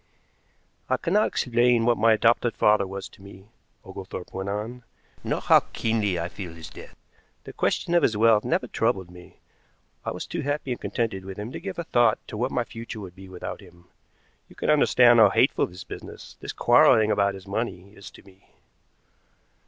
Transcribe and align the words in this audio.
"I 0.89 0.97
cannot 0.97 1.27
explain 1.27 1.85
what 1.85 1.95
my 1.95 2.13
adopted 2.13 2.55
father 2.55 2.87
was 2.87 3.07
to 3.09 3.21
me," 3.21 3.49
Oglethorpe 3.85 4.33
went 4.33 4.49
on, 4.49 4.81
"nor 5.23 5.41
how 5.41 5.59
keenly 5.73 6.19
I 6.19 6.27
feel 6.27 6.55
his 6.55 6.71
death. 6.71 6.95
The 7.43 7.53
question 7.53 7.93
of 7.93 8.01
his 8.01 8.17
wealth 8.17 8.43
never 8.43 8.65
troubled 8.65 9.11
me. 9.11 9.37
I 10.03 10.09
was 10.09 10.25
too 10.25 10.41
happy 10.41 10.71
and 10.71 10.81
contented 10.81 11.23
with 11.23 11.37
him 11.37 11.51
to 11.51 11.59
give 11.59 11.77
a 11.77 11.83
thought 11.83 12.17
to 12.29 12.35
what 12.35 12.49
my 12.49 12.63
future 12.63 12.99
would 12.99 13.15
be 13.15 13.29
without 13.29 13.61
him. 13.61 13.89
You 14.49 14.55
can 14.55 14.71
understand 14.71 15.19
how 15.19 15.29
hateful 15.29 15.67
this 15.67 15.83
business, 15.83 16.35
this 16.39 16.51
quarreling 16.51 17.11
about 17.11 17.35
his 17.35 17.45
money, 17.45 17.91
is 17.93 18.09
to 18.09 18.23
me." 18.23 18.49